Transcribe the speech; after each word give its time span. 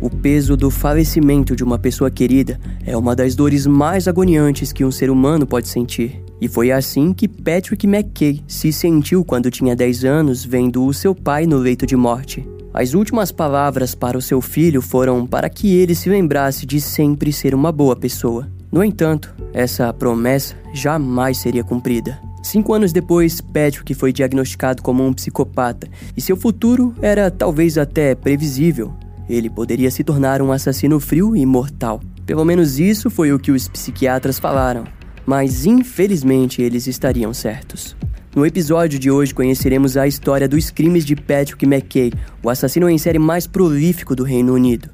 O 0.00 0.08
peso 0.08 0.56
do 0.56 0.70
falecimento 0.70 1.54
de 1.54 1.62
uma 1.62 1.78
pessoa 1.78 2.10
querida 2.10 2.58
é 2.86 2.96
uma 2.96 3.14
das 3.14 3.34
dores 3.34 3.66
mais 3.66 4.08
agoniantes 4.08 4.72
que 4.72 4.82
um 4.82 4.90
ser 4.90 5.10
humano 5.10 5.46
pode 5.46 5.68
sentir. 5.68 6.22
E 6.40 6.48
foi 6.48 6.72
assim 6.72 7.12
que 7.12 7.28
Patrick 7.28 7.86
McKay 7.86 8.42
se 8.48 8.72
sentiu 8.72 9.22
quando 9.22 9.50
tinha 9.50 9.76
10 9.76 10.04
anos 10.06 10.42
vendo 10.42 10.86
o 10.86 10.94
seu 10.94 11.14
pai 11.14 11.44
no 11.44 11.58
leito 11.58 11.84
de 11.84 11.96
morte. 11.96 12.48
As 12.72 12.94
últimas 12.94 13.30
palavras 13.30 13.94
para 13.94 14.16
o 14.16 14.22
seu 14.22 14.40
filho 14.40 14.80
foram 14.80 15.26
para 15.26 15.50
que 15.50 15.74
ele 15.74 15.94
se 15.94 16.08
lembrasse 16.08 16.64
de 16.64 16.80
sempre 16.80 17.30
ser 17.30 17.54
uma 17.54 17.70
boa 17.70 17.94
pessoa. 17.94 18.48
No 18.72 18.82
entanto, 18.82 19.34
essa 19.52 19.92
promessa 19.92 20.54
jamais 20.72 21.36
seria 21.36 21.62
cumprida. 21.64 22.18
Cinco 22.42 22.72
anos 22.72 22.90
depois, 22.90 23.42
Patrick 23.42 23.92
foi 23.92 24.14
diagnosticado 24.14 24.82
como 24.82 25.04
um 25.04 25.12
psicopata 25.12 25.88
e 26.16 26.22
seu 26.22 26.38
futuro 26.38 26.94
era 27.02 27.30
talvez 27.30 27.76
até 27.76 28.14
previsível. 28.14 28.94
Ele 29.30 29.48
poderia 29.48 29.92
se 29.92 30.02
tornar 30.02 30.42
um 30.42 30.50
assassino 30.50 30.98
frio 30.98 31.36
e 31.36 31.46
mortal. 31.46 32.00
Pelo 32.26 32.44
menos 32.44 32.80
isso 32.80 33.08
foi 33.08 33.32
o 33.32 33.38
que 33.38 33.52
os 33.52 33.68
psiquiatras 33.68 34.40
falaram. 34.40 34.82
Mas 35.24 35.64
infelizmente 35.64 36.60
eles 36.60 36.88
estariam 36.88 37.32
certos. 37.32 37.96
No 38.34 38.44
episódio 38.44 38.98
de 38.98 39.08
hoje 39.08 39.32
conheceremos 39.32 39.96
a 39.96 40.08
história 40.08 40.48
dos 40.48 40.72
crimes 40.72 41.04
de 41.04 41.14
Patrick 41.14 41.64
McKay, 41.64 42.12
o 42.42 42.50
assassino 42.50 42.90
em 42.90 42.98
série 42.98 43.20
mais 43.20 43.46
prolífico 43.46 44.16
do 44.16 44.24
Reino 44.24 44.52
Unido. 44.52 44.90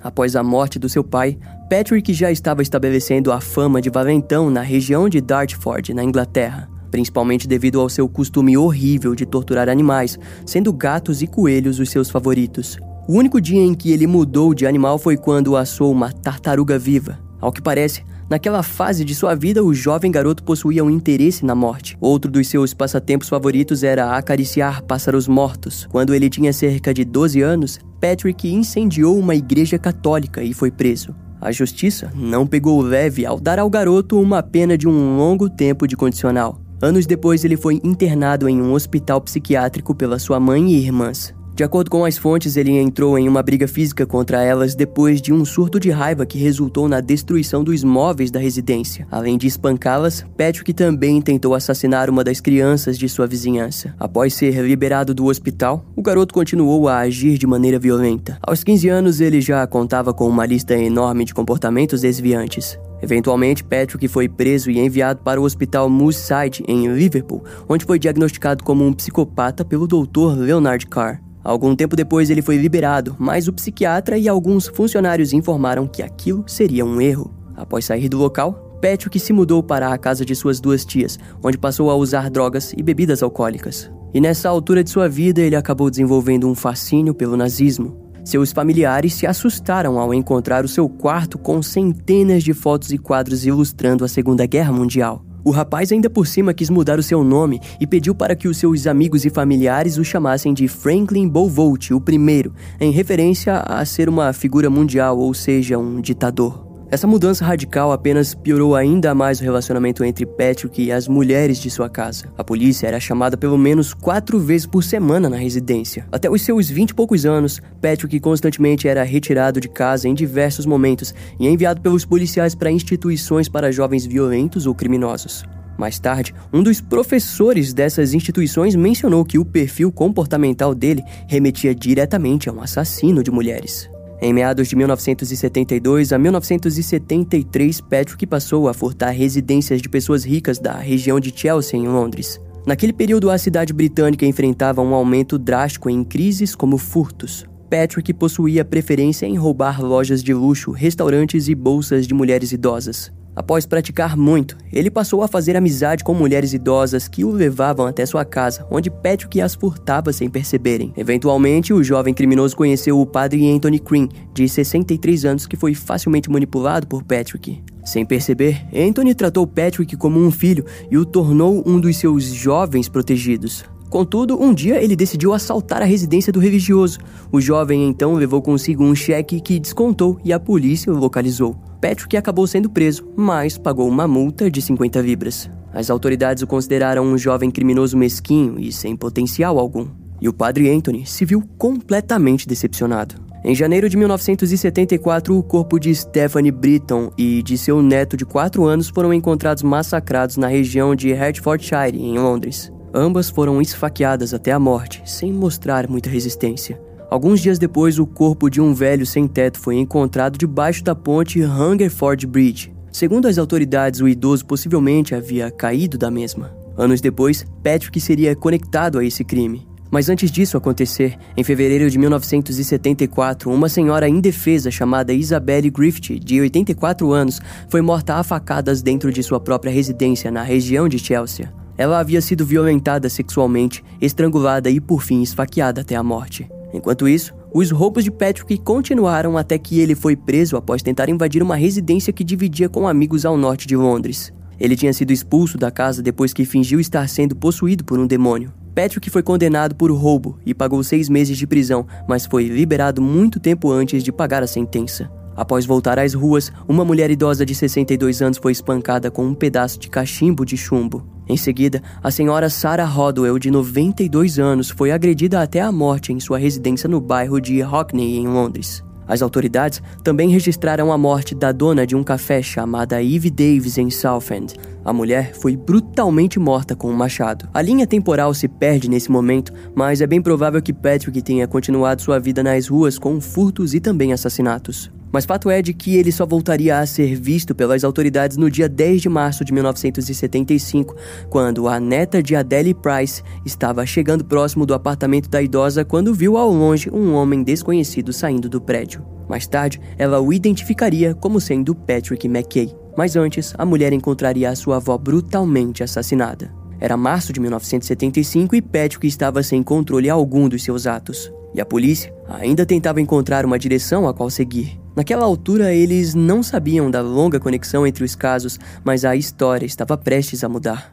Após 0.00 0.36
a 0.36 0.42
morte 0.44 0.78
do 0.78 0.88
seu 0.88 1.02
pai, 1.02 1.36
Patrick 1.68 2.14
já 2.14 2.30
estava 2.30 2.62
estabelecendo 2.62 3.32
a 3.32 3.40
fama 3.40 3.82
de 3.82 3.90
valentão 3.90 4.48
na 4.50 4.62
região 4.62 5.08
de 5.08 5.20
Dartford, 5.20 5.92
na 5.92 6.04
Inglaterra, 6.04 6.68
principalmente 6.90 7.48
devido 7.48 7.80
ao 7.80 7.88
seu 7.88 8.08
costume 8.08 8.56
horrível 8.56 9.14
de 9.14 9.26
torturar 9.26 9.68
animais, 9.68 10.18
sendo 10.44 10.72
gatos 10.72 11.22
e 11.22 11.26
coelhos 11.26 11.78
os 11.78 11.90
seus 11.90 12.10
favoritos. 12.10 12.78
O 13.08 13.14
único 13.14 13.40
dia 13.40 13.60
em 13.60 13.74
que 13.74 13.90
ele 13.92 14.06
mudou 14.06 14.52
de 14.52 14.66
animal 14.66 14.98
foi 14.98 15.16
quando 15.16 15.56
assou 15.56 15.90
uma 15.90 16.12
tartaruga 16.12 16.78
viva. 16.78 17.18
Ao 17.40 17.52
que 17.52 17.62
parece, 17.62 18.02
Naquela 18.28 18.62
fase 18.62 19.06
de 19.06 19.14
sua 19.14 19.34
vida, 19.34 19.64
o 19.64 19.72
jovem 19.72 20.12
garoto 20.12 20.42
possuía 20.42 20.84
um 20.84 20.90
interesse 20.90 21.46
na 21.46 21.54
morte. 21.54 21.96
Outro 21.98 22.30
dos 22.30 22.46
seus 22.46 22.74
passatempos 22.74 23.26
favoritos 23.26 23.82
era 23.82 24.16
acariciar 24.16 24.82
pássaros 24.82 25.26
mortos. 25.26 25.88
Quando 25.90 26.14
ele 26.14 26.28
tinha 26.28 26.52
cerca 26.52 26.92
de 26.92 27.06
12 27.06 27.40
anos, 27.40 27.78
Patrick 27.98 28.46
incendiou 28.46 29.18
uma 29.18 29.34
igreja 29.34 29.78
católica 29.78 30.42
e 30.42 30.52
foi 30.52 30.70
preso. 30.70 31.14
A 31.40 31.50
justiça 31.50 32.12
não 32.14 32.46
pegou 32.46 32.82
leve 32.82 33.24
ao 33.24 33.40
dar 33.40 33.58
ao 33.58 33.70
garoto 33.70 34.20
uma 34.20 34.42
pena 34.42 34.76
de 34.76 34.86
um 34.86 35.16
longo 35.16 35.48
tempo 35.48 35.86
de 35.86 35.96
condicional. 35.96 36.60
Anos 36.80 37.06
depois, 37.06 37.44
ele 37.44 37.56
foi 37.56 37.80
internado 37.82 38.48
em 38.48 38.62
um 38.62 38.72
hospital 38.72 39.20
psiquiátrico 39.20 39.94
pela 39.94 40.18
sua 40.18 40.38
mãe 40.38 40.70
e 40.70 40.76
irmãs. 40.76 41.34
De 41.58 41.64
acordo 41.64 41.90
com 41.90 42.04
as 42.04 42.16
fontes, 42.16 42.56
ele 42.56 42.70
entrou 42.70 43.18
em 43.18 43.28
uma 43.28 43.42
briga 43.42 43.66
física 43.66 44.06
contra 44.06 44.44
elas 44.44 44.76
depois 44.76 45.20
de 45.20 45.32
um 45.32 45.44
surto 45.44 45.80
de 45.80 45.90
raiva 45.90 46.24
que 46.24 46.38
resultou 46.38 46.88
na 46.88 47.00
destruição 47.00 47.64
dos 47.64 47.82
móveis 47.82 48.30
da 48.30 48.38
residência. 48.38 49.08
Além 49.10 49.36
de 49.36 49.48
espancá-las, 49.48 50.24
Patrick 50.36 50.72
também 50.72 51.20
tentou 51.20 51.56
assassinar 51.56 52.08
uma 52.08 52.22
das 52.22 52.40
crianças 52.40 52.96
de 52.96 53.08
sua 53.08 53.26
vizinhança. 53.26 53.92
Após 53.98 54.34
ser 54.34 54.64
liberado 54.64 55.12
do 55.12 55.26
hospital, 55.26 55.84
o 55.96 56.02
garoto 56.02 56.32
continuou 56.32 56.86
a 56.86 56.98
agir 56.98 57.36
de 57.36 57.46
maneira 57.48 57.80
violenta. 57.80 58.38
Aos 58.40 58.62
15 58.62 58.88
anos, 58.88 59.20
ele 59.20 59.40
já 59.40 59.66
contava 59.66 60.14
com 60.14 60.28
uma 60.28 60.46
lista 60.46 60.78
enorme 60.78 61.24
de 61.24 61.34
comportamentos 61.34 62.02
desviantes. 62.02 62.78
Eventualmente, 63.00 63.64
Patrick 63.64 64.08
foi 64.08 64.28
preso 64.28 64.70
e 64.70 64.78
enviado 64.78 65.20
para 65.22 65.40
o 65.40 65.44
hospital 65.44 65.88
Moorside, 65.88 66.64
em 66.66 66.88
Liverpool, 66.88 67.44
onde 67.68 67.84
foi 67.84 67.98
diagnosticado 67.98 68.64
como 68.64 68.84
um 68.84 68.92
psicopata 68.92 69.64
pelo 69.64 69.86
Dr. 69.86 70.36
Leonard 70.36 70.86
Carr. 70.86 71.20
Algum 71.42 71.74
tempo 71.74 71.96
depois 71.96 72.28
ele 72.28 72.42
foi 72.42 72.56
liberado, 72.56 73.16
mas 73.18 73.48
o 73.48 73.52
psiquiatra 73.52 74.18
e 74.18 74.28
alguns 74.28 74.68
funcionários 74.68 75.32
informaram 75.32 75.86
que 75.86 76.02
aquilo 76.02 76.44
seria 76.46 76.84
um 76.84 77.00
erro. 77.00 77.32
Após 77.56 77.84
sair 77.84 78.08
do 78.08 78.18
local, 78.18 78.78
Patrick 78.82 79.18
se 79.18 79.32
mudou 79.32 79.62
para 79.62 79.92
a 79.92 79.98
casa 79.98 80.24
de 80.24 80.34
suas 80.36 80.60
duas 80.60 80.84
tias, 80.84 81.18
onde 81.42 81.58
passou 81.58 81.90
a 81.90 81.96
usar 81.96 82.30
drogas 82.30 82.72
e 82.76 82.82
bebidas 82.82 83.22
alcoólicas. 83.22 83.90
E 84.14 84.20
nessa 84.20 84.48
altura 84.48 84.82
de 84.82 84.90
sua 84.90 85.08
vida, 85.08 85.40
ele 85.40 85.56
acabou 85.56 85.90
desenvolvendo 85.90 86.48
um 86.48 86.54
fascínio 86.54 87.14
pelo 87.14 87.36
nazismo. 87.36 88.07
Seus 88.28 88.52
familiares 88.52 89.14
se 89.14 89.26
assustaram 89.26 89.98
ao 89.98 90.12
encontrar 90.12 90.62
o 90.62 90.68
seu 90.68 90.86
quarto 90.86 91.38
com 91.38 91.62
centenas 91.62 92.44
de 92.44 92.52
fotos 92.52 92.92
e 92.92 92.98
quadros 92.98 93.46
ilustrando 93.46 94.04
a 94.04 94.08
Segunda 94.08 94.44
Guerra 94.44 94.70
Mundial. 94.70 95.24
O 95.42 95.50
rapaz 95.50 95.90
ainda 95.92 96.10
por 96.10 96.26
cima 96.26 96.52
quis 96.52 96.68
mudar 96.68 96.98
o 96.98 97.02
seu 97.02 97.24
nome 97.24 97.58
e 97.80 97.86
pediu 97.86 98.14
para 98.14 98.36
que 98.36 98.46
os 98.46 98.58
seus 98.58 98.86
amigos 98.86 99.24
e 99.24 99.30
familiares 99.30 99.96
o 99.96 100.04
chamassem 100.04 100.52
de 100.52 100.68
Franklin 100.68 101.26
Bovolt, 101.26 101.90
o 101.90 102.02
primeiro, 102.02 102.52
em 102.78 102.90
referência 102.90 103.60
a 103.60 103.82
ser 103.86 104.10
uma 104.10 104.30
figura 104.34 104.68
mundial, 104.68 105.18
ou 105.18 105.32
seja, 105.32 105.78
um 105.78 105.98
ditador. 105.98 106.67
Essa 106.90 107.06
mudança 107.06 107.44
radical 107.44 107.92
apenas 107.92 108.34
piorou 108.34 108.74
ainda 108.74 109.14
mais 109.14 109.40
o 109.40 109.42
relacionamento 109.44 110.02
entre 110.02 110.24
Patrick 110.24 110.82
e 110.82 110.90
as 110.90 111.06
mulheres 111.06 111.58
de 111.58 111.70
sua 111.70 111.86
casa. 111.86 112.32
A 112.38 112.42
polícia 112.42 112.86
era 112.86 112.98
chamada 112.98 113.36
pelo 113.36 113.58
menos 113.58 113.92
quatro 113.92 114.38
vezes 114.38 114.66
por 114.66 114.82
semana 114.82 115.28
na 115.28 115.36
residência. 115.36 116.06
Até 116.10 116.30
os 116.30 116.40
seus 116.40 116.70
vinte 116.70 116.90
e 116.90 116.94
poucos 116.94 117.26
anos, 117.26 117.60
Patrick 117.82 118.18
constantemente 118.20 118.88
era 118.88 119.02
retirado 119.02 119.60
de 119.60 119.68
casa 119.68 120.08
em 120.08 120.14
diversos 120.14 120.64
momentos 120.64 121.14
e 121.38 121.46
enviado 121.46 121.82
pelos 121.82 122.06
policiais 122.06 122.54
para 122.54 122.70
instituições 122.70 123.50
para 123.50 123.70
jovens 123.70 124.06
violentos 124.06 124.66
ou 124.66 124.74
criminosos. 124.74 125.44
Mais 125.76 125.98
tarde, 125.98 126.34
um 126.50 126.62
dos 126.62 126.80
professores 126.80 127.74
dessas 127.74 128.14
instituições 128.14 128.74
mencionou 128.74 129.26
que 129.26 129.38
o 129.38 129.44
perfil 129.44 129.92
comportamental 129.92 130.74
dele 130.74 131.04
remetia 131.26 131.74
diretamente 131.74 132.48
a 132.48 132.52
um 132.52 132.62
assassino 132.62 133.22
de 133.22 133.30
mulheres. 133.30 133.90
Em 134.20 134.32
meados 134.32 134.66
de 134.66 134.74
1972 134.74 136.12
a 136.12 136.18
1973, 136.18 137.80
Patrick 137.80 138.26
passou 138.26 138.68
a 138.68 138.74
furtar 138.74 139.10
residências 139.10 139.80
de 139.80 139.88
pessoas 139.88 140.24
ricas 140.24 140.58
da 140.58 140.76
região 140.76 141.20
de 141.20 141.32
Chelsea, 141.34 141.78
em 141.78 141.86
Londres. 141.86 142.40
Naquele 142.66 142.92
período, 142.92 143.30
a 143.30 143.38
cidade 143.38 143.72
britânica 143.72 144.26
enfrentava 144.26 144.82
um 144.82 144.92
aumento 144.92 145.38
drástico 145.38 145.88
em 145.88 146.02
crises 146.02 146.56
como 146.56 146.76
furtos. 146.78 147.46
Patrick 147.70 148.12
possuía 148.12 148.64
preferência 148.64 149.24
em 149.24 149.36
roubar 149.36 149.80
lojas 149.80 150.20
de 150.20 150.34
luxo, 150.34 150.72
restaurantes 150.72 151.46
e 151.46 151.54
bolsas 151.54 152.04
de 152.04 152.12
mulheres 152.12 152.50
idosas. 152.50 153.12
Após 153.38 153.64
praticar 153.64 154.16
muito, 154.16 154.58
ele 154.72 154.90
passou 154.90 155.22
a 155.22 155.28
fazer 155.28 155.56
amizade 155.56 156.02
com 156.02 156.12
mulheres 156.12 156.52
idosas 156.52 157.06
que 157.06 157.24
o 157.24 157.30
levavam 157.30 157.86
até 157.86 158.04
sua 158.04 158.24
casa, 158.24 158.66
onde 158.68 158.90
Patrick 158.90 159.40
as 159.40 159.54
furtava 159.54 160.12
sem 160.12 160.28
perceberem. 160.28 160.92
Eventualmente, 160.96 161.72
o 161.72 161.84
jovem 161.84 162.12
criminoso 162.12 162.56
conheceu 162.56 163.00
o 163.00 163.06
padre 163.06 163.48
Anthony 163.48 163.78
Crean, 163.78 164.08
de 164.34 164.48
63 164.48 165.24
anos, 165.24 165.46
que 165.46 165.56
foi 165.56 165.72
facilmente 165.72 166.28
manipulado 166.28 166.88
por 166.88 167.04
Patrick. 167.04 167.62
Sem 167.84 168.04
perceber, 168.04 168.66
Anthony 168.74 169.14
tratou 169.14 169.46
Patrick 169.46 169.96
como 169.96 170.18
um 170.18 170.32
filho 170.32 170.64
e 170.90 170.98
o 170.98 171.04
tornou 171.04 171.62
um 171.64 171.78
dos 171.78 171.96
seus 171.96 172.24
jovens 172.24 172.88
protegidos. 172.88 173.64
Contudo, 173.88 174.40
um 174.40 174.52
dia 174.52 174.82
ele 174.82 174.94
decidiu 174.94 175.32
assaltar 175.32 175.80
a 175.80 175.86
residência 175.86 176.32
do 176.32 176.40
religioso. 176.40 176.98
O 177.32 177.40
jovem 177.40 177.86
então 177.86 178.14
levou 178.14 178.42
consigo 178.42 178.84
um 178.84 178.94
cheque 178.94 179.40
que 179.40 179.58
descontou 179.58 180.18
e 180.24 180.32
a 180.32 180.38
polícia 180.38 180.92
o 180.92 180.96
localizou. 180.96 181.56
Patrick 181.80 182.16
acabou 182.16 182.46
sendo 182.46 182.68
preso, 182.68 183.08
mas 183.16 183.56
pagou 183.56 183.88
uma 183.88 184.06
multa 184.06 184.50
de 184.50 184.60
50 184.60 185.00
libras. 185.00 185.50
As 185.72 185.90
autoridades 185.90 186.42
o 186.42 186.46
consideraram 186.46 187.04
um 187.04 187.16
jovem 187.16 187.50
criminoso 187.50 187.96
mesquinho 187.96 188.58
e 188.58 188.72
sem 188.72 188.96
potencial 188.96 189.58
algum. 189.58 189.86
E 190.20 190.28
o 190.28 190.32
padre 190.32 190.68
Anthony 190.70 191.06
se 191.06 191.24
viu 191.24 191.42
completamente 191.56 192.46
decepcionado. 192.46 193.14
Em 193.44 193.54
janeiro 193.54 193.88
de 193.88 193.96
1974, 193.96 195.36
o 195.36 195.42
corpo 195.42 195.78
de 195.78 195.94
Stephanie 195.94 196.50
Britton 196.50 197.12
e 197.16 197.40
de 197.42 197.56
seu 197.56 197.80
neto 197.80 198.16
de 198.16 198.26
4 198.26 198.64
anos 198.64 198.88
foram 198.88 199.14
encontrados 199.14 199.62
massacrados 199.62 200.36
na 200.36 200.48
região 200.48 200.94
de 200.94 201.12
Hertfordshire, 201.12 201.96
em 201.96 202.18
Londres. 202.18 202.72
Ambas 202.92 203.28
foram 203.28 203.60
esfaqueadas 203.60 204.32
até 204.32 204.52
a 204.52 204.58
morte, 204.58 205.02
sem 205.04 205.32
mostrar 205.32 205.88
muita 205.88 206.08
resistência. 206.08 206.80
Alguns 207.10 207.40
dias 207.40 207.58
depois, 207.58 207.98
o 207.98 208.06
corpo 208.06 208.50
de 208.50 208.60
um 208.60 208.74
velho 208.74 209.06
sem 209.06 209.26
teto 209.26 209.58
foi 209.58 209.76
encontrado 209.76 210.38
debaixo 210.38 210.84
da 210.84 210.94
ponte 210.94 211.42
Hungerford 211.42 212.26
Bridge. 212.26 212.72
Segundo 212.92 213.28
as 213.28 213.38
autoridades, 213.38 214.00
o 214.00 214.08
idoso 214.08 214.44
possivelmente 214.44 215.14
havia 215.14 215.50
caído 215.50 215.96
da 215.96 216.10
mesma. 216.10 216.56
Anos 216.76 217.00
depois, 217.00 217.44
Patrick 217.62 218.00
seria 218.00 218.36
conectado 218.36 218.98
a 218.98 219.04
esse 219.04 219.24
crime. 219.24 219.66
Mas 219.90 220.08
antes 220.10 220.30
disso 220.30 220.56
acontecer, 220.56 221.16
em 221.36 221.42
fevereiro 221.42 221.88
de 221.88 221.98
1974, 221.98 223.50
uma 223.50 223.68
senhora 223.68 224.08
indefesa 224.08 224.70
chamada 224.70 225.14
Isabelle 225.14 225.70
Griffith, 225.70 226.18
de 226.18 226.40
84 226.40 227.10
anos, 227.10 227.40
foi 227.68 227.80
morta 227.80 228.16
a 228.16 228.22
facadas 228.22 228.82
dentro 228.82 229.10
de 229.10 229.22
sua 229.22 229.40
própria 229.40 229.72
residência 229.72 230.30
na 230.30 230.42
região 230.42 230.88
de 230.88 230.98
Chelsea. 230.98 231.50
Ela 231.78 232.00
havia 232.00 232.20
sido 232.20 232.44
violentada 232.44 233.08
sexualmente, 233.08 233.84
estrangulada 234.00 234.68
e 234.68 234.80
por 234.80 235.00
fim 235.00 235.22
esfaqueada 235.22 235.82
até 235.82 235.94
a 235.94 236.02
morte. 236.02 236.50
Enquanto 236.74 237.08
isso, 237.08 237.32
os 237.54 237.70
roubos 237.70 238.02
de 238.02 238.10
Patrick 238.10 238.58
continuaram 238.58 239.38
até 239.38 239.56
que 239.56 239.78
ele 239.78 239.94
foi 239.94 240.16
preso 240.16 240.56
após 240.56 240.82
tentar 240.82 241.08
invadir 241.08 241.42
uma 241.42 241.56
residência 241.56 242.12
que 242.12 242.24
dividia 242.24 242.68
com 242.68 242.88
amigos 242.88 243.24
ao 243.24 243.36
norte 243.36 243.66
de 243.66 243.76
Londres. 243.76 244.32
Ele 244.58 244.76
tinha 244.76 244.92
sido 244.92 245.12
expulso 245.12 245.56
da 245.56 245.70
casa 245.70 246.02
depois 246.02 246.32
que 246.32 246.44
fingiu 246.44 246.80
estar 246.80 247.08
sendo 247.08 247.36
possuído 247.36 247.84
por 247.84 247.98
um 247.98 248.06
demônio. 248.06 248.52
Patrick 248.74 249.08
foi 249.08 249.22
condenado 249.22 249.74
por 249.74 249.90
roubo 249.92 250.38
e 250.44 250.52
pagou 250.52 250.82
seis 250.82 251.08
meses 251.08 251.38
de 251.38 251.46
prisão, 251.46 251.86
mas 252.08 252.26
foi 252.26 252.48
liberado 252.48 253.00
muito 253.00 253.40
tempo 253.40 253.70
antes 253.70 254.02
de 254.02 254.12
pagar 254.12 254.42
a 254.42 254.46
sentença. 254.46 255.10
Após 255.36 255.64
voltar 255.64 255.98
às 256.00 256.14
ruas, 256.14 256.52
uma 256.68 256.84
mulher 256.84 257.10
idosa 257.10 257.46
de 257.46 257.54
62 257.54 258.20
anos 258.20 258.38
foi 258.38 258.50
espancada 258.50 259.10
com 259.10 259.24
um 259.24 259.34
pedaço 259.34 259.78
de 259.78 259.88
cachimbo 259.88 260.44
de 260.44 260.56
chumbo. 260.56 261.17
Em 261.28 261.36
seguida, 261.36 261.82
a 262.02 262.10
senhora 262.10 262.48
Sarah 262.48 262.86
Rodwell, 262.86 263.38
de 263.38 263.50
92 263.50 264.38
anos, 264.38 264.70
foi 264.70 264.90
agredida 264.90 265.42
até 265.42 265.60
a 265.60 265.70
morte 265.70 266.12
em 266.12 266.18
sua 266.18 266.38
residência 266.38 266.88
no 266.88 267.00
bairro 267.00 267.38
de 267.40 267.60
Hackney, 267.60 268.16
em 268.16 268.26
Londres. 268.26 268.82
As 269.06 269.22
autoridades 269.22 269.82
também 270.04 270.28
registraram 270.28 270.92
a 270.92 270.98
morte 270.98 271.34
da 271.34 271.50
dona 271.50 271.86
de 271.86 271.96
um 271.96 272.04
café 272.04 272.42
chamada 272.42 273.02
Eve 273.02 273.30
Davis 273.30 273.78
em 273.78 273.90
Southend. 273.90 274.54
A 274.84 274.92
mulher 274.92 275.34
foi 275.34 275.56
brutalmente 275.56 276.38
morta 276.38 276.76
com 276.76 276.90
um 276.90 276.96
machado. 276.96 277.48
A 277.54 277.62
linha 277.62 277.86
temporal 277.86 278.34
se 278.34 278.46
perde 278.46 278.88
nesse 278.88 279.10
momento, 279.10 279.52
mas 279.74 280.02
é 280.02 280.06
bem 280.06 280.20
provável 280.20 280.60
que 280.60 280.74
Patrick 280.74 281.22
tenha 281.22 281.48
continuado 281.48 282.02
sua 282.02 282.18
vida 282.18 282.42
nas 282.42 282.68
ruas 282.68 282.98
com 282.98 283.18
furtos 283.18 283.72
e 283.72 283.80
também 283.80 284.12
assassinatos. 284.12 284.90
Mas 285.12 285.24
fato 285.24 285.50
é 285.50 285.62
de 285.62 285.72
que 285.72 285.96
ele 285.96 286.12
só 286.12 286.26
voltaria 286.26 286.78
a 286.78 286.86
ser 286.86 287.14
visto 287.14 287.54
pelas 287.54 287.84
autoridades 287.84 288.36
no 288.36 288.50
dia 288.50 288.68
10 288.68 289.02
de 289.02 289.08
março 289.08 289.44
de 289.44 289.52
1975, 289.52 290.94
quando 291.30 291.68
a 291.68 291.80
neta 291.80 292.22
de 292.22 292.36
Adele 292.36 292.74
Price 292.74 293.22
estava 293.44 293.86
chegando 293.86 294.24
próximo 294.24 294.66
do 294.66 294.74
apartamento 294.74 295.28
da 295.28 295.40
idosa 295.40 295.84
quando 295.84 296.14
viu 296.14 296.36
ao 296.36 296.50
longe 296.50 296.90
um 296.90 297.14
homem 297.14 297.42
desconhecido 297.42 298.12
saindo 298.12 298.48
do 298.48 298.60
prédio. 298.60 299.04
Mais 299.28 299.46
tarde, 299.46 299.80
ela 299.98 300.20
o 300.20 300.32
identificaria 300.32 301.14
como 301.14 301.40
sendo 301.40 301.74
Patrick 301.74 302.26
McKay. 302.26 302.74
Mas 302.96 303.14
antes, 303.14 303.54
a 303.56 303.64
mulher 303.64 303.92
encontraria 303.92 304.50
a 304.50 304.56
sua 304.56 304.76
avó 304.76 304.96
brutalmente 304.98 305.82
assassinada. 305.82 306.52
Era 306.80 306.96
março 306.96 307.32
de 307.32 307.40
1975 307.40 308.56
e 308.56 308.62
Patrick 308.62 309.06
estava 309.06 309.42
sem 309.42 309.62
controle 309.62 310.08
algum 310.08 310.48
dos 310.48 310.62
seus 310.62 310.86
atos. 310.86 311.30
E 311.54 311.60
a 311.60 311.66
polícia 311.66 312.12
ainda 312.28 312.64
tentava 312.64 313.00
encontrar 313.00 313.44
uma 313.44 313.58
direção 313.58 314.08
a 314.08 314.14
qual 314.14 314.30
seguir. 314.30 314.78
Naquela 314.98 315.24
altura, 315.24 315.72
eles 315.72 316.12
não 316.12 316.42
sabiam 316.42 316.90
da 316.90 317.00
longa 317.00 317.38
conexão 317.38 317.86
entre 317.86 318.02
os 318.02 318.16
casos, 318.16 318.58
mas 318.82 319.04
a 319.04 319.14
história 319.14 319.64
estava 319.64 319.96
prestes 319.96 320.42
a 320.42 320.48
mudar. 320.48 320.92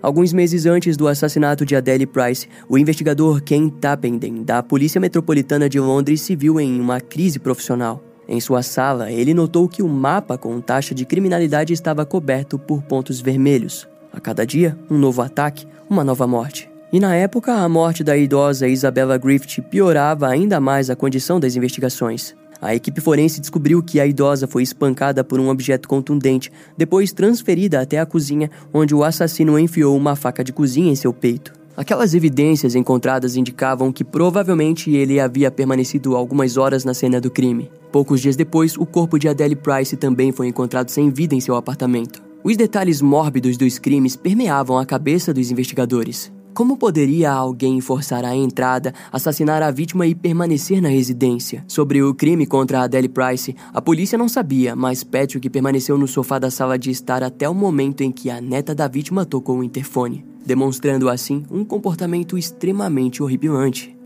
Alguns 0.00 0.32
meses 0.32 0.64
antes 0.64 0.96
do 0.96 1.08
assassinato 1.08 1.66
de 1.66 1.74
Adele 1.74 2.06
Price, 2.06 2.48
o 2.68 2.78
investigador 2.78 3.42
Ken 3.42 3.68
Tappenden, 3.68 4.44
da 4.44 4.62
Polícia 4.62 5.00
Metropolitana 5.00 5.68
de 5.68 5.80
Londres, 5.80 6.20
se 6.20 6.36
viu 6.36 6.60
em 6.60 6.80
uma 6.80 7.00
crise 7.00 7.40
profissional. 7.40 8.00
Em 8.28 8.38
sua 8.38 8.62
sala, 8.62 9.10
ele 9.10 9.34
notou 9.34 9.68
que 9.68 9.82
o 9.82 9.88
mapa 9.88 10.38
com 10.38 10.60
taxa 10.60 10.94
de 10.94 11.04
criminalidade 11.04 11.72
estava 11.72 12.06
coberto 12.06 12.60
por 12.60 12.80
pontos 12.84 13.20
vermelhos. 13.20 13.88
A 14.12 14.20
cada 14.20 14.46
dia, 14.46 14.78
um 14.88 14.96
novo 14.96 15.20
ataque, 15.20 15.66
uma 15.88 16.04
nova 16.04 16.28
morte. 16.28 16.69
E 16.92 16.98
na 16.98 17.14
época, 17.14 17.54
a 17.54 17.68
morte 17.68 18.02
da 18.02 18.16
idosa 18.16 18.66
Isabella 18.66 19.16
Griffith 19.16 19.62
piorava 19.62 20.26
ainda 20.26 20.58
mais 20.58 20.90
a 20.90 20.96
condição 20.96 21.38
das 21.38 21.54
investigações. 21.54 22.34
A 22.60 22.74
equipe 22.74 23.00
forense 23.00 23.40
descobriu 23.40 23.80
que 23.80 24.00
a 24.00 24.06
idosa 24.06 24.48
foi 24.48 24.64
espancada 24.64 25.22
por 25.22 25.38
um 25.38 25.48
objeto 25.48 25.88
contundente, 25.88 26.50
depois 26.76 27.12
transferida 27.12 27.80
até 27.80 28.00
a 28.00 28.04
cozinha, 28.04 28.50
onde 28.74 28.92
o 28.94 29.04
assassino 29.04 29.58
enfiou 29.58 29.96
uma 29.96 30.16
faca 30.16 30.42
de 30.42 30.52
cozinha 30.52 30.90
em 30.90 30.96
seu 30.96 31.12
peito. 31.12 31.52
Aquelas 31.76 32.12
evidências 32.12 32.74
encontradas 32.74 33.36
indicavam 33.36 33.92
que 33.92 34.04
provavelmente 34.04 34.90
ele 34.90 35.20
havia 35.20 35.50
permanecido 35.50 36.16
algumas 36.16 36.56
horas 36.56 36.84
na 36.84 36.92
cena 36.92 37.20
do 37.20 37.30
crime. 37.30 37.70
Poucos 37.92 38.20
dias 38.20 38.36
depois, 38.36 38.76
o 38.76 38.84
corpo 38.84 39.16
de 39.16 39.28
Adele 39.28 39.56
Price 39.56 39.96
também 39.96 40.32
foi 40.32 40.48
encontrado 40.48 40.90
sem 40.90 41.08
vida 41.08 41.36
em 41.36 41.40
seu 41.40 41.54
apartamento. 41.54 42.20
Os 42.42 42.56
detalhes 42.56 43.00
mórbidos 43.00 43.56
dos 43.56 43.78
crimes 43.78 44.16
permeavam 44.16 44.76
a 44.76 44.84
cabeça 44.84 45.32
dos 45.32 45.50
investigadores. 45.50 46.30
Como 46.52 46.76
poderia 46.76 47.30
alguém 47.30 47.80
forçar 47.80 48.24
a 48.24 48.34
entrada, 48.34 48.92
assassinar 49.12 49.62
a 49.62 49.70
vítima 49.70 50.06
e 50.06 50.16
permanecer 50.16 50.82
na 50.82 50.88
residência? 50.88 51.64
Sobre 51.68 52.02
o 52.02 52.12
crime 52.12 52.44
contra 52.44 52.82
Adele 52.82 53.08
Price, 53.08 53.54
a 53.72 53.80
polícia 53.80 54.18
não 54.18 54.28
sabia, 54.28 54.74
mas 54.74 55.04
Patrick 55.04 55.48
permaneceu 55.48 55.96
no 55.96 56.08
sofá 56.08 56.40
da 56.40 56.50
sala 56.50 56.76
de 56.76 56.90
estar 56.90 57.22
até 57.22 57.48
o 57.48 57.54
momento 57.54 58.02
em 58.02 58.10
que 58.10 58.28
a 58.28 58.40
neta 58.40 58.74
da 58.74 58.88
vítima 58.88 59.24
tocou 59.24 59.58
o 59.58 59.64
interfone, 59.64 60.24
demonstrando 60.44 61.08
assim 61.08 61.44
um 61.50 61.64
comportamento 61.64 62.36
extremamente 62.36 63.22
horripilante. 63.22 63.96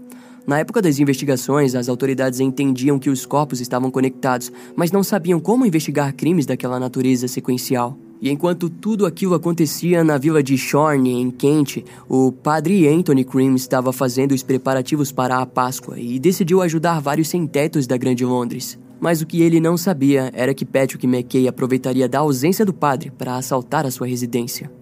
Na 0.46 0.58
época 0.58 0.82
das 0.82 0.98
investigações, 0.98 1.74
as 1.74 1.88
autoridades 1.88 2.40
entendiam 2.40 2.98
que 2.98 3.08
os 3.08 3.24
corpos 3.24 3.62
estavam 3.62 3.90
conectados, 3.90 4.52
mas 4.76 4.92
não 4.92 5.02
sabiam 5.02 5.40
como 5.40 5.64
investigar 5.64 6.14
crimes 6.14 6.44
daquela 6.44 6.78
natureza 6.78 7.26
sequencial. 7.26 7.96
E 8.24 8.30
enquanto 8.30 8.70
tudo 8.70 9.04
aquilo 9.04 9.34
acontecia 9.34 10.02
na 10.02 10.16
vila 10.16 10.42
de 10.42 10.56
Shorne, 10.56 11.12
em 11.12 11.30
Kent, 11.30 11.84
o 12.08 12.32
padre 12.32 12.88
Anthony 12.88 13.22
Cream 13.22 13.54
estava 13.54 13.92
fazendo 13.92 14.32
os 14.32 14.42
preparativos 14.42 15.12
para 15.12 15.36
a 15.36 15.44
Páscoa 15.44 16.00
e 16.00 16.18
decidiu 16.18 16.62
ajudar 16.62 17.00
vários 17.00 17.28
sem-tetos 17.28 17.86
da 17.86 17.98
Grande 17.98 18.24
Londres. 18.24 18.78
Mas 18.98 19.20
o 19.20 19.26
que 19.26 19.42
ele 19.42 19.60
não 19.60 19.76
sabia 19.76 20.30
era 20.32 20.54
que 20.54 20.64
Patrick 20.64 21.06
McKay 21.06 21.46
aproveitaria 21.46 22.08
da 22.08 22.20
ausência 22.20 22.64
do 22.64 22.72
padre 22.72 23.10
para 23.10 23.36
assaltar 23.36 23.84
a 23.84 23.90
sua 23.90 24.06
residência. 24.06 24.72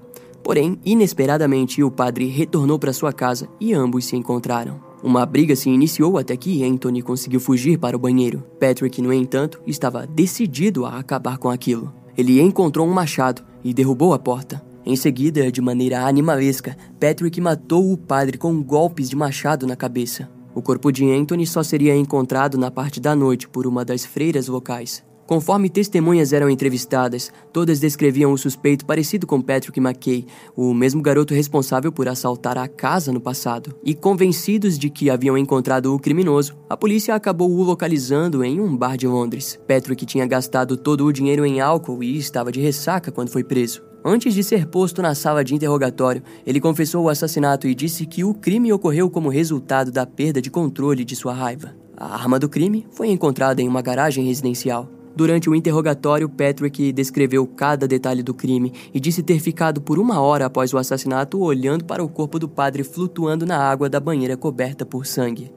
Porém, 0.44 0.78
inesperadamente, 0.84 1.82
o 1.82 1.90
padre 1.90 2.26
retornou 2.26 2.78
para 2.78 2.92
sua 2.92 3.12
casa 3.12 3.48
e 3.60 3.74
ambos 3.74 4.04
se 4.04 4.14
encontraram. 4.14 4.80
Uma 5.02 5.26
briga 5.26 5.56
se 5.56 5.68
iniciou 5.68 6.16
até 6.16 6.36
que 6.36 6.62
Anthony 6.62 7.02
conseguiu 7.02 7.40
fugir 7.40 7.76
para 7.76 7.96
o 7.96 8.00
banheiro. 8.00 8.44
Patrick, 8.60 9.02
no 9.02 9.12
entanto, 9.12 9.60
estava 9.66 10.06
decidido 10.06 10.86
a 10.86 10.96
acabar 10.96 11.38
com 11.38 11.50
aquilo. 11.50 12.01
Ele 12.16 12.40
encontrou 12.40 12.86
um 12.86 12.92
machado 12.92 13.42
e 13.64 13.72
derrubou 13.72 14.12
a 14.12 14.18
porta. 14.18 14.62
Em 14.84 14.96
seguida, 14.96 15.50
de 15.50 15.60
maneira 15.60 16.06
animalesca, 16.06 16.76
Patrick 16.98 17.40
matou 17.40 17.92
o 17.92 17.96
padre 17.96 18.36
com 18.36 18.62
golpes 18.62 19.08
de 19.08 19.16
machado 19.16 19.66
na 19.66 19.76
cabeça. 19.76 20.28
O 20.54 20.60
corpo 20.60 20.90
de 20.90 21.10
Anthony 21.10 21.46
só 21.46 21.62
seria 21.62 21.96
encontrado 21.96 22.58
na 22.58 22.70
parte 22.70 23.00
da 23.00 23.14
noite 23.14 23.48
por 23.48 23.66
uma 23.66 23.84
das 23.84 24.04
freiras 24.04 24.48
locais. 24.48 25.02
Conforme 25.26 25.70
testemunhas 25.70 26.32
eram 26.32 26.50
entrevistadas, 26.50 27.32
todas 27.52 27.80
descreviam 27.80 28.32
o 28.32 28.38
suspeito 28.38 28.84
parecido 28.84 29.26
com 29.26 29.40
Patrick 29.40 29.78
McKay, 29.78 30.26
o 30.56 30.74
mesmo 30.74 31.00
garoto 31.00 31.32
responsável 31.32 31.92
por 31.92 32.08
assaltar 32.08 32.58
a 32.58 32.69
casa 32.69 33.12
no 33.12 33.20
passado. 33.20 33.74
E 33.84 33.94
convencidos 33.94 34.78
de 34.78 34.90
que 34.90 35.08
haviam 35.08 35.38
encontrado 35.38 35.94
o 35.94 35.98
criminoso, 35.98 36.56
a 36.69 36.76
polícia 36.76 37.14
acabou 37.14 37.50
o 37.50 37.62
localizando 37.62 38.44
em 38.44 38.60
um 38.60 38.76
bar 38.76 38.96
de 38.96 39.06
Londres. 39.06 39.58
Patrick 39.66 40.04
tinha 40.04 40.26
gastado 40.26 40.76
todo 40.76 41.06
o 41.06 41.12
dinheiro 41.12 41.46
em 41.46 41.60
álcool 41.60 42.02
e 42.02 42.19
estava 42.19 42.50
de 42.50 42.60
ressaca 42.60 43.12
quando 43.12 43.31
foi 43.31 43.44
preso. 43.44 43.82
Antes 44.05 44.34
de 44.34 44.43
ser 44.43 44.67
posto 44.67 45.00
na 45.00 45.14
sala 45.14 45.44
de 45.44 45.55
interrogatório, 45.55 46.24
ele 46.44 46.60
confessou 46.60 47.05
o 47.05 47.08
assassinato 47.08 47.69
e 47.69 47.74
disse 47.74 48.05
que 48.05 48.24
o 48.24 48.34
crime 48.34 48.72
ocorreu 48.72 49.08
como 49.08 49.29
resultado 49.29 49.93
da 49.93 50.05
perda 50.05 50.43
de 50.43 50.50
controle 50.50 51.05
de 51.05 51.14
sua 51.14 51.32
raiva. 51.32 51.72
A 51.96 52.17
arma 52.17 52.36
do 52.36 52.48
crime 52.48 52.84
foi 52.91 53.10
encontrada 53.10 53.62
em 53.62 53.69
uma 53.69 53.81
garagem 53.81 54.24
residencial. 54.24 54.91
Durante 55.14 55.50
o 55.50 55.54
interrogatório, 55.54 56.28
Patrick 56.28 56.92
descreveu 56.92 57.46
cada 57.46 57.86
detalhe 57.86 58.22
do 58.22 58.32
crime 58.32 58.72
e 58.94 58.98
disse 58.98 59.22
ter 59.22 59.40
ficado 59.40 59.81
por 59.81 59.98
uma 59.98 60.20
hora 60.20 60.46
após 60.46 60.72
o 60.72 60.78
assassinato 60.78 61.38
olhando 61.40 61.84
para 61.84 62.02
o 62.02 62.08
corpo 62.08 62.38
do 62.38 62.48
padre 62.48 62.82
flutuando 62.82 63.44
na 63.44 63.58
água 63.58 63.90
da 63.90 64.00
banheira 64.00 64.36
coberta 64.36 64.86
por 64.86 65.06
sangue. 65.06 65.52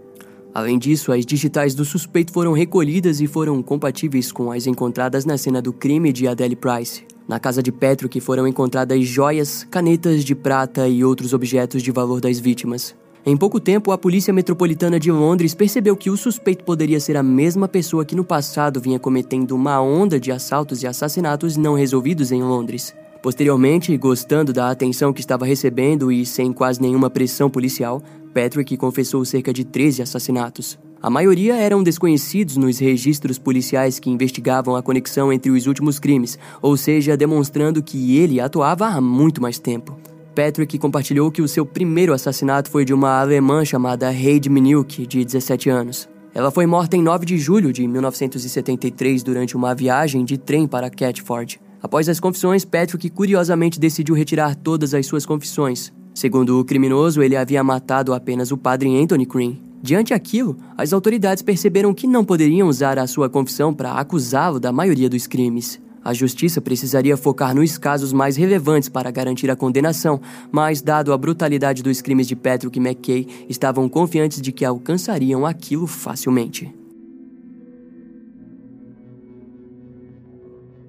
Além 0.53 0.79
disso, 0.79 1.11
as 1.11 1.25
digitais 1.25 1.75
do 1.75 1.83
suspeito 1.83 2.31
foram 2.31 2.53
recolhidas 2.53 3.19
e 3.19 3.27
foram 3.27 3.61
compatíveis 3.61 4.31
com 4.31 4.51
as 4.51 4.67
encontradas 4.67 5.25
na 5.25 5.37
cena 5.37 5.61
do 5.61 5.73
crime 5.73 6.13
de 6.13 6.27
Adele 6.27 6.55
Price. 6.55 7.03
Na 7.27 7.39
casa 7.39 7.61
de 7.61 7.71
Patrick 7.71 8.21
foram 8.21 8.47
encontradas 8.47 9.03
joias, 9.05 9.65
canetas 9.69 10.23
de 10.23 10.35
prata 10.35 10.87
e 10.87 11.03
outros 11.03 11.33
objetos 11.33 11.81
de 11.81 11.91
valor 11.91 12.21
das 12.21 12.39
vítimas. 12.39 12.95
Em 13.27 13.35
pouco 13.35 13.59
tempo, 13.59 13.91
a 13.91 13.97
Polícia 13.97 14.31
Metropolitana 14.31 14.99
de 14.99 15.11
Londres 15.11 15.55
percebeu 15.55 15.97
que 15.97 16.11
o 16.11 16.17
suspeito 16.17 16.63
poderia 16.63 16.99
ser 16.99 17.17
a 17.17 17.23
mesma 17.23 17.67
pessoa 17.67 18.05
que 18.05 18.15
no 18.15 18.23
passado 18.23 18.79
vinha 18.79 18.99
cometendo 18.99 19.53
uma 19.55 19.81
onda 19.81 20.19
de 20.19 20.31
assaltos 20.31 20.83
e 20.83 20.87
assassinatos 20.87 21.57
não 21.57 21.73
resolvidos 21.73 22.31
em 22.31 22.43
Londres. 22.43 22.95
Posteriormente, 23.23 23.97
gostando 23.97 24.53
da 24.53 24.69
atenção 24.69 25.11
que 25.11 25.21
estava 25.21 25.43
recebendo 25.43 26.11
e 26.11 26.23
sem 26.23 26.53
quase 26.53 26.79
nenhuma 26.79 27.09
pressão 27.09 27.49
policial, 27.49 27.99
Patrick 28.31 28.77
confessou 28.77 29.25
cerca 29.25 29.51
de 29.51 29.63
13 29.63 30.03
assassinatos. 30.03 30.77
A 31.01 31.09
maioria 31.09 31.55
eram 31.55 31.81
desconhecidos 31.81 32.57
nos 32.57 32.77
registros 32.77 33.39
policiais 33.39 33.97
que 33.97 34.11
investigavam 34.11 34.75
a 34.75 34.83
conexão 34.83 35.33
entre 35.33 35.49
os 35.49 35.65
últimos 35.65 35.97
crimes, 35.97 36.37
ou 36.61 36.77
seja, 36.77 37.17
demonstrando 37.17 37.81
que 37.81 38.17
ele 38.19 38.39
atuava 38.39 38.85
há 38.85 39.01
muito 39.01 39.41
mais 39.41 39.57
tempo. 39.57 39.97
Patrick 40.35 40.77
compartilhou 40.77 41.31
que 41.31 41.41
o 41.41 41.47
seu 41.47 41.65
primeiro 41.65 42.13
assassinato 42.13 42.69
foi 42.69 42.83
de 42.83 42.93
uma 42.93 43.21
alemã 43.21 43.63
chamada 43.63 44.13
Heidi 44.13 44.49
Minuk, 44.49 45.07
de 45.07 45.23
17 45.23 45.69
anos. 45.69 46.09
Ela 46.33 46.51
foi 46.51 46.65
morta 46.65 46.97
em 46.97 47.01
9 47.01 47.25
de 47.25 47.37
julho 47.37 47.71
de 47.71 47.87
1973 47.87 49.23
durante 49.23 49.55
uma 49.55 49.73
viagem 49.73 50.25
de 50.25 50.37
trem 50.37 50.67
para 50.67 50.89
Catford. 50.89 51.61
Após 51.81 52.09
as 52.09 52.19
confissões, 52.19 52.65
Patrick 52.65 53.09
curiosamente 53.09 53.79
decidiu 53.79 54.13
retirar 54.13 54.55
todas 54.55 54.93
as 54.93 55.05
suas 55.05 55.25
confissões. 55.25 55.93
Segundo 56.13 56.59
o 56.59 56.65
criminoso, 56.65 57.23
ele 57.23 57.37
havia 57.37 57.63
matado 57.63 58.13
apenas 58.13 58.51
o 58.51 58.57
padre 58.57 59.01
Anthony 59.01 59.25
Green. 59.25 59.61
Diante 59.81 60.13
aquilo, 60.13 60.57
as 60.77 60.91
autoridades 60.91 61.43
perceberam 61.43 61.93
que 61.93 62.07
não 62.07 62.25
poderiam 62.25 62.67
usar 62.67 62.99
a 62.99 63.07
sua 63.07 63.29
confissão 63.29 63.73
para 63.73 63.93
acusá-lo 63.93 64.59
da 64.59 64.73
maioria 64.73 65.09
dos 65.09 65.27
crimes. 65.27 65.79
A 66.05 66.13
justiça 66.13 66.61
precisaria 66.61 67.17
focar 67.17 67.55
nos 67.55 67.79
casos 67.79 68.13
mais 68.13 68.35
relevantes 68.35 68.87
para 68.87 69.09
garantir 69.09 69.49
a 69.49 69.55
condenação, 69.55 70.21
mas, 70.51 70.79
dado 70.79 71.11
a 71.11 71.17
brutalidade 71.17 71.81
dos 71.81 71.99
crimes 71.99 72.27
de 72.27 72.35
Patrick 72.35 72.79
McKay, 72.79 73.27
estavam 73.49 73.89
confiantes 73.89 74.39
de 74.39 74.51
que 74.51 74.63
alcançariam 74.63 75.47
aquilo 75.47 75.87
facilmente. 75.87 76.71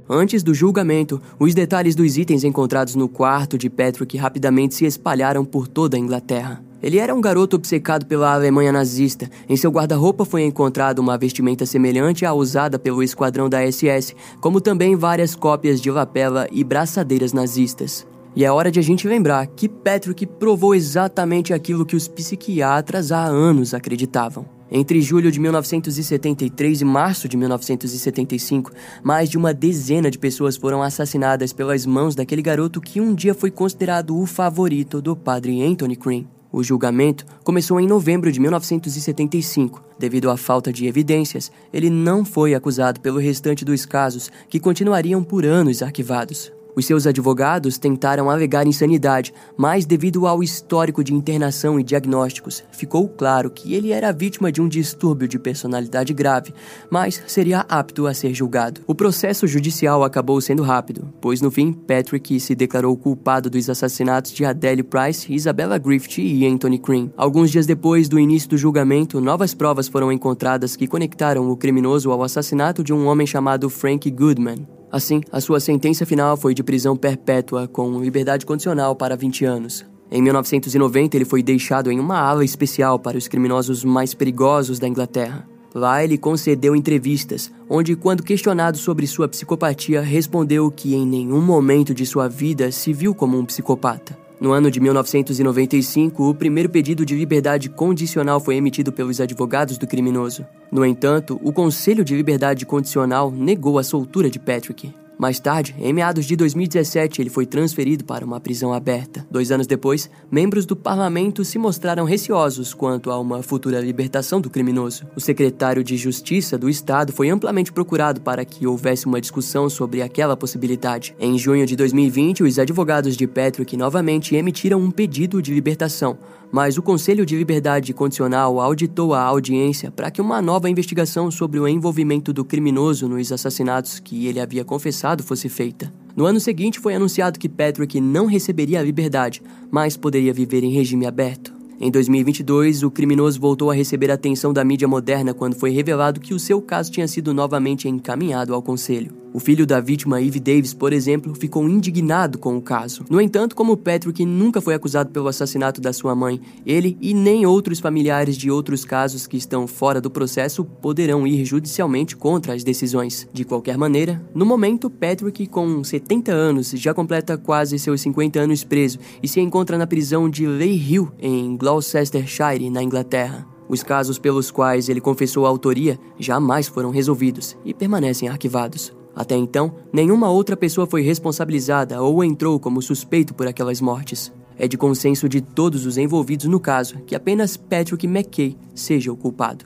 Antes 0.06 0.42
do 0.42 0.52
julgamento, 0.52 1.18
os 1.40 1.54
detalhes 1.54 1.94
dos 1.94 2.18
itens 2.18 2.44
encontrados 2.44 2.94
no 2.94 3.08
quarto 3.08 3.56
de 3.56 3.70
Patrick 3.70 4.18
rapidamente 4.18 4.74
se 4.74 4.84
espalharam 4.84 5.46
por 5.46 5.66
toda 5.66 5.96
a 5.96 5.98
Inglaterra. 5.98 6.65
Ele 6.82 6.98
era 6.98 7.14
um 7.14 7.20
garoto 7.20 7.56
obcecado 7.56 8.06
pela 8.06 8.32
Alemanha 8.32 8.70
nazista. 8.70 9.30
Em 9.48 9.56
seu 9.56 9.70
guarda-roupa 9.70 10.24
foi 10.24 10.44
encontrado 10.44 10.98
uma 10.98 11.16
vestimenta 11.16 11.64
semelhante 11.64 12.26
à 12.26 12.34
usada 12.34 12.78
pelo 12.78 13.02
esquadrão 13.02 13.48
da 13.48 13.60
SS, 13.70 14.14
como 14.40 14.60
também 14.60 14.94
várias 14.94 15.34
cópias 15.34 15.80
de 15.80 15.90
lapela 15.90 16.46
e 16.52 16.62
braçadeiras 16.62 17.32
nazistas. 17.32 18.06
E 18.34 18.44
é 18.44 18.52
hora 18.52 18.70
de 18.70 18.78
a 18.78 18.82
gente 18.82 19.08
lembrar 19.08 19.46
que 19.46 19.66
Patrick 19.66 20.26
provou 20.26 20.74
exatamente 20.74 21.54
aquilo 21.54 21.86
que 21.86 21.96
os 21.96 22.06
psiquiatras 22.06 23.10
há 23.10 23.24
anos 23.24 23.72
acreditavam. 23.72 24.44
Entre 24.70 25.00
julho 25.00 25.32
de 25.32 25.40
1973 25.40 26.82
e 26.82 26.84
março 26.84 27.28
de 27.28 27.36
1975, 27.36 28.72
mais 29.02 29.30
de 29.30 29.38
uma 29.38 29.54
dezena 29.54 30.10
de 30.10 30.18
pessoas 30.18 30.56
foram 30.56 30.82
assassinadas 30.82 31.52
pelas 31.52 31.86
mãos 31.86 32.14
daquele 32.14 32.42
garoto 32.42 32.80
que 32.80 33.00
um 33.00 33.14
dia 33.14 33.32
foi 33.32 33.50
considerado 33.50 34.18
o 34.18 34.26
favorito 34.26 35.00
do 35.00 35.16
padre 35.16 35.62
Anthony 35.62 35.96
Crane. 35.96 36.35
O 36.56 36.62
julgamento 36.62 37.26
começou 37.44 37.78
em 37.78 37.86
novembro 37.86 38.32
de 38.32 38.40
1975. 38.40 39.84
Devido 39.98 40.30
à 40.30 40.38
falta 40.38 40.72
de 40.72 40.86
evidências, 40.86 41.52
ele 41.70 41.90
não 41.90 42.24
foi 42.24 42.54
acusado 42.54 42.98
pelo 42.98 43.18
restante 43.18 43.62
dos 43.62 43.84
casos, 43.84 44.30
que 44.48 44.58
continuariam 44.58 45.22
por 45.22 45.44
anos 45.44 45.82
arquivados. 45.82 46.50
Os 46.76 46.84
seus 46.84 47.06
advogados 47.06 47.78
tentaram 47.78 48.28
alegar 48.28 48.66
insanidade, 48.66 49.32
mas 49.56 49.86
devido 49.86 50.26
ao 50.26 50.42
histórico 50.42 51.02
de 51.02 51.14
internação 51.14 51.80
e 51.80 51.82
diagnósticos, 51.82 52.62
ficou 52.70 53.08
claro 53.08 53.48
que 53.48 53.72
ele 53.72 53.92
era 53.92 54.12
vítima 54.12 54.52
de 54.52 54.60
um 54.60 54.68
distúrbio 54.68 55.26
de 55.26 55.38
personalidade 55.38 56.12
grave, 56.12 56.52
mas 56.90 57.22
seria 57.26 57.60
apto 57.60 58.06
a 58.06 58.12
ser 58.12 58.34
julgado. 58.34 58.82
O 58.86 58.94
processo 58.94 59.46
judicial 59.46 60.04
acabou 60.04 60.38
sendo 60.38 60.62
rápido, 60.62 61.08
pois 61.18 61.40
no 61.40 61.50
fim 61.50 61.72
Patrick 61.72 62.38
se 62.38 62.54
declarou 62.54 62.94
culpado 62.94 63.48
dos 63.48 63.70
assassinatos 63.70 64.32
de 64.32 64.44
Adele 64.44 64.82
Price, 64.82 65.32
Isabella 65.32 65.78
Griffith 65.78 66.18
e 66.18 66.46
Anthony 66.46 66.78
Crean. 66.78 67.08
Alguns 67.16 67.50
dias 67.50 67.64
depois 67.64 68.06
do 68.06 68.20
início 68.20 68.50
do 68.50 68.58
julgamento, 68.58 69.18
novas 69.18 69.54
provas 69.54 69.88
foram 69.88 70.12
encontradas 70.12 70.76
que 70.76 70.86
conectaram 70.86 71.50
o 71.50 71.56
criminoso 71.56 72.12
ao 72.12 72.22
assassinato 72.22 72.84
de 72.84 72.92
um 72.92 73.06
homem 73.06 73.26
chamado 73.26 73.70
Frank 73.70 74.10
Goodman. 74.10 74.75
Assim, 74.90 75.20
a 75.32 75.40
sua 75.40 75.60
sentença 75.60 76.06
final 76.06 76.36
foi 76.36 76.54
de 76.54 76.62
prisão 76.62 76.96
perpétua 76.96 77.66
com 77.66 78.00
liberdade 78.00 78.46
condicional 78.46 78.94
para 78.94 79.16
20 79.16 79.44
anos. 79.44 79.84
Em 80.10 80.22
1990, 80.22 81.16
ele 81.16 81.24
foi 81.24 81.42
deixado 81.42 81.90
em 81.90 81.98
uma 81.98 82.18
ala 82.18 82.44
especial 82.44 82.98
para 82.98 83.18
os 83.18 83.26
criminosos 83.26 83.84
mais 83.84 84.14
perigosos 84.14 84.78
da 84.78 84.86
Inglaterra. 84.86 85.46
Lá 85.74 86.02
ele 86.02 86.16
concedeu 86.16 86.74
entrevistas, 86.74 87.52
onde, 87.68 87.96
quando 87.96 88.22
questionado 88.22 88.78
sobre 88.78 89.06
sua 89.06 89.28
psicopatia, 89.28 90.00
respondeu 90.00 90.70
que 90.70 90.94
em 90.94 91.06
nenhum 91.06 91.42
momento 91.42 91.92
de 91.92 92.06
sua 92.06 92.28
vida 92.28 92.70
se 92.70 92.92
viu 92.92 93.14
como 93.14 93.36
um 93.36 93.44
psicopata. 93.44 94.25
No 94.38 94.52
ano 94.52 94.70
de 94.70 94.80
1995, 94.80 96.28
o 96.28 96.34
primeiro 96.34 96.68
pedido 96.68 97.06
de 97.06 97.16
liberdade 97.16 97.70
condicional 97.70 98.38
foi 98.38 98.56
emitido 98.56 98.92
pelos 98.92 99.18
advogados 99.18 99.78
do 99.78 99.86
criminoso. 99.86 100.46
No 100.70 100.84
entanto, 100.84 101.40
o 101.42 101.52
Conselho 101.52 102.04
de 102.04 102.14
Liberdade 102.14 102.66
Condicional 102.66 103.30
negou 103.30 103.78
a 103.78 103.82
soltura 103.82 104.28
de 104.28 104.38
Patrick. 104.38 104.92
Mais 105.18 105.40
tarde, 105.40 105.74
em 105.78 105.94
meados 105.94 106.26
de 106.26 106.36
2017, 106.36 107.22
ele 107.22 107.30
foi 107.30 107.46
transferido 107.46 108.04
para 108.04 108.24
uma 108.24 108.38
prisão 108.38 108.74
aberta. 108.74 109.26
Dois 109.30 109.50
anos 109.50 109.66
depois, 109.66 110.10
membros 110.30 110.66
do 110.66 110.76
parlamento 110.76 111.42
se 111.42 111.58
mostraram 111.58 112.04
receosos 112.04 112.74
quanto 112.74 113.10
a 113.10 113.18
uma 113.18 113.42
futura 113.42 113.80
libertação 113.80 114.42
do 114.42 114.50
criminoso. 114.50 115.06
O 115.16 115.20
secretário 115.20 115.82
de 115.82 115.96
Justiça 115.96 116.58
do 116.58 116.68
Estado 116.68 117.14
foi 117.14 117.30
amplamente 117.30 117.72
procurado 117.72 118.20
para 118.20 118.44
que 118.44 118.66
houvesse 118.66 119.06
uma 119.06 119.18
discussão 119.18 119.70
sobre 119.70 120.02
aquela 120.02 120.36
possibilidade. 120.36 121.16
Em 121.18 121.38
junho 121.38 121.64
de 121.64 121.76
2020, 121.76 122.42
os 122.42 122.58
advogados 122.58 123.16
de 123.16 123.26
Patrick 123.26 123.74
novamente 123.74 124.36
emitiram 124.36 124.78
um 124.78 124.90
pedido 124.90 125.40
de 125.40 125.54
libertação, 125.54 126.18
mas 126.52 126.76
o 126.76 126.82
Conselho 126.82 127.24
de 127.24 127.36
Liberdade 127.36 127.92
Condicional 127.94 128.60
auditou 128.60 129.14
a 129.14 129.22
audiência 129.22 129.90
para 129.90 130.10
que 130.10 130.20
uma 130.20 130.42
nova 130.42 130.68
investigação 130.68 131.30
sobre 131.30 131.58
o 131.58 131.66
envolvimento 131.66 132.34
do 132.34 132.44
criminoso 132.44 133.08
nos 133.08 133.32
assassinatos 133.32 133.98
que 133.98 134.26
ele 134.26 134.40
havia 134.40 134.64
confessado 134.64 135.05
fosse 135.22 135.48
feita. 135.48 135.92
No 136.16 136.24
ano 136.24 136.40
seguinte, 136.40 136.80
foi 136.80 136.94
anunciado 136.94 137.38
que 137.38 137.48
Patrick 137.48 138.00
não 138.00 138.26
receberia 138.26 138.80
a 138.80 138.82
liberdade, 138.82 139.42
mas 139.70 139.96
poderia 139.96 140.32
viver 140.32 140.64
em 140.64 140.72
regime 140.72 141.06
aberto. 141.06 141.52
Em 141.78 141.90
2022, 141.90 142.82
o 142.82 142.90
criminoso 142.90 143.38
voltou 143.38 143.70
a 143.70 143.74
receber 143.74 144.10
a 144.10 144.14
atenção 144.14 144.50
da 144.50 144.64
mídia 144.64 144.88
moderna 144.88 145.34
quando 145.34 145.56
foi 145.56 145.70
revelado 145.70 146.20
que 146.20 146.32
o 146.32 146.38
seu 146.38 146.62
caso 146.62 146.90
tinha 146.90 147.06
sido 147.06 147.34
novamente 147.34 147.86
encaminhado 147.86 148.54
ao 148.54 148.62
conselho. 148.62 149.12
O 149.32 149.38
filho 149.38 149.66
da 149.66 149.80
vítima, 149.80 150.22
Eve 150.22 150.40
Davis, 150.40 150.72
por 150.72 150.92
exemplo, 150.92 151.34
ficou 151.34 151.68
indignado 151.68 152.38
com 152.38 152.56
o 152.56 152.62
caso. 152.62 153.04
No 153.10 153.20
entanto, 153.20 153.54
como 153.54 153.76
Patrick 153.76 154.24
nunca 154.24 154.60
foi 154.60 154.74
acusado 154.74 155.10
pelo 155.10 155.28
assassinato 155.28 155.80
da 155.80 155.92
sua 155.92 156.14
mãe, 156.14 156.40
ele 156.64 156.96
e 157.00 157.12
nem 157.12 157.44
outros 157.44 157.78
familiares 157.78 158.36
de 158.36 158.50
outros 158.50 158.84
casos 158.84 159.26
que 159.26 159.36
estão 159.36 159.66
fora 159.66 160.00
do 160.00 160.10
processo 160.10 160.64
poderão 160.64 161.26
ir 161.26 161.44
judicialmente 161.44 162.16
contra 162.16 162.54
as 162.54 162.64
decisões. 162.64 163.28
De 163.32 163.44
qualquer 163.44 163.76
maneira, 163.76 164.24
no 164.34 164.46
momento, 164.46 164.88
Patrick, 164.88 165.46
com 165.48 165.84
70 165.84 166.32
anos, 166.32 166.70
já 166.70 166.94
completa 166.94 167.36
quase 167.36 167.78
seus 167.78 168.00
50 168.00 168.40
anos 168.40 168.64
preso 168.64 168.98
e 169.22 169.28
se 169.28 169.40
encontra 169.40 169.76
na 169.76 169.86
prisão 169.86 170.30
de 170.30 170.46
Ley 170.46 170.76
Hill, 170.76 171.12
em 171.18 171.56
Gloucestershire, 171.56 172.70
na 172.70 172.82
Inglaterra. 172.82 173.46
Os 173.68 173.82
casos 173.82 174.18
pelos 174.18 174.50
quais 174.50 174.88
ele 174.88 175.00
confessou 175.00 175.44
a 175.44 175.48
autoria 175.48 175.98
jamais 176.18 176.68
foram 176.68 176.90
resolvidos 176.90 177.56
e 177.64 177.74
permanecem 177.74 178.28
arquivados. 178.28 178.94
Até 179.16 179.34
então, 179.34 179.74
nenhuma 179.90 180.28
outra 180.28 180.54
pessoa 180.54 180.86
foi 180.86 181.00
responsabilizada 181.00 182.02
ou 182.02 182.22
entrou 182.22 182.60
como 182.60 182.82
suspeito 182.82 183.32
por 183.32 183.48
aquelas 183.48 183.80
mortes. 183.80 184.30
É 184.58 184.68
de 184.68 184.76
consenso 184.76 185.26
de 185.26 185.40
todos 185.40 185.86
os 185.86 185.96
envolvidos 185.96 186.44
no 186.46 186.60
caso 186.60 186.98
que 187.06 187.14
apenas 187.14 187.56
Patrick 187.56 188.06
McKay 188.06 188.58
seja 188.74 189.10
o 189.10 189.16
culpado. 189.16 189.64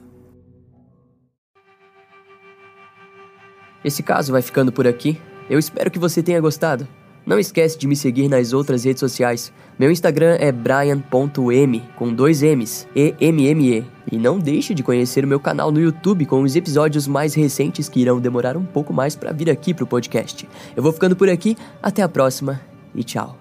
Esse 3.85 4.04
caso 4.04 4.30
vai 4.30 4.42
ficando 4.42 4.71
por 4.71 4.87
aqui. 4.87 5.21
Eu 5.49 5.59
espero 5.59 5.90
que 5.90 5.99
você 5.99 6.23
tenha 6.23 6.40
gostado. 6.40 6.87
Não 7.31 7.39
esquece 7.39 7.79
de 7.79 7.87
me 7.87 7.95
seguir 7.95 8.29
nas 8.29 8.53
outras 8.53 8.83
redes 8.83 8.99
sociais. 8.99 9.53
Meu 9.79 9.89
Instagram 9.89 10.37
é 10.41 10.51
brian.m, 10.51 11.81
com 11.95 12.13
dois 12.13 12.43
M's, 12.43 12.89
E-M-M-E. 12.93 13.85
E 14.11 14.19
não 14.19 14.37
deixe 14.37 14.75
de 14.75 14.83
conhecer 14.83 15.25
o 15.25 15.29
meu 15.29 15.39
canal 15.39 15.71
no 15.71 15.81
YouTube 15.81 16.27
com 16.27 16.43
os 16.43 16.57
episódios 16.57 17.07
mais 17.07 17.33
recentes 17.33 17.89
que 17.89 18.01
irão 18.01 18.19
demorar 18.19 18.57
um 18.57 18.65
pouco 18.65 18.93
mais 18.93 19.15
para 19.15 19.31
vir 19.31 19.49
aqui 19.49 19.73
pro 19.73 19.87
podcast. 19.87 20.49
Eu 20.75 20.83
vou 20.83 20.93
ficando 20.93 21.15
por 21.15 21.29
aqui, 21.29 21.57
até 21.81 22.03
a 22.03 22.09
próxima 22.09 22.61
e 22.93 23.05
tchau. 23.05 23.39